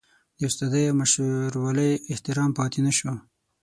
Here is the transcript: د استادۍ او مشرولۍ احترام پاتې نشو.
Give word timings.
د 0.37 0.39
استادۍ 0.49 0.83
او 0.89 0.95
مشرولۍ 1.01 1.91
احترام 2.13 2.49
پاتې 2.57 2.79
نشو. 2.87 3.13